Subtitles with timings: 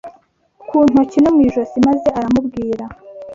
[0.67, 2.85] ku ntoki no mu josi maze aramubwira